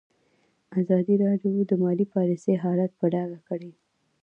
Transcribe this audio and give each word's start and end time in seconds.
ازادي 0.79 1.15
راډیو 1.25 1.57
د 1.69 1.71
مالي 1.83 2.05
پالیسي 2.13 2.53
حالت 2.63 2.91
په 2.99 3.05
ډاګه 3.13 3.39
کړی. 3.49 3.71